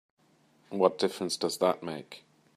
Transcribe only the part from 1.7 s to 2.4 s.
make?